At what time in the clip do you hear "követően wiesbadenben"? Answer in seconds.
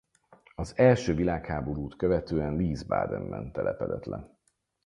1.95-3.51